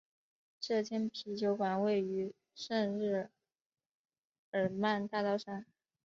[0.59, 3.29] 这间啤酒馆位于圣日
[4.53, 5.63] 耳曼大道上。